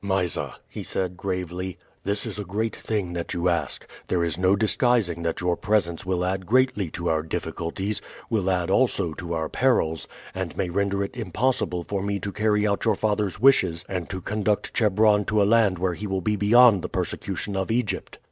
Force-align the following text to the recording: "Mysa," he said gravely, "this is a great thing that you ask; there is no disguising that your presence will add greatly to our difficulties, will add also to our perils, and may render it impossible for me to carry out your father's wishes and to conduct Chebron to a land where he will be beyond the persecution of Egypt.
"Mysa," 0.03 0.55
he 0.67 0.81
said 0.81 1.15
gravely, 1.15 1.77
"this 2.03 2.25
is 2.25 2.39
a 2.39 2.43
great 2.43 2.75
thing 2.75 3.13
that 3.13 3.35
you 3.35 3.47
ask; 3.49 3.87
there 4.07 4.23
is 4.23 4.35
no 4.35 4.55
disguising 4.55 5.21
that 5.21 5.41
your 5.41 5.55
presence 5.55 6.07
will 6.07 6.25
add 6.25 6.47
greatly 6.47 6.89
to 6.89 7.07
our 7.07 7.21
difficulties, 7.21 8.01
will 8.27 8.49
add 8.49 8.71
also 8.71 9.13
to 9.13 9.33
our 9.33 9.47
perils, 9.47 10.07
and 10.33 10.57
may 10.57 10.71
render 10.71 11.03
it 11.03 11.15
impossible 11.15 11.83
for 11.83 12.01
me 12.01 12.17
to 12.17 12.31
carry 12.31 12.65
out 12.67 12.83
your 12.83 12.95
father's 12.95 13.39
wishes 13.39 13.85
and 13.87 14.09
to 14.09 14.21
conduct 14.21 14.73
Chebron 14.73 15.23
to 15.25 15.39
a 15.39 15.45
land 15.45 15.77
where 15.77 15.93
he 15.93 16.07
will 16.07 16.19
be 16.21 16.35
beyond 16.35 16.81
the 16.81 16.89
persecution 16.89 17.55
of 17.55 17.69
Egypt. 17.69 18.17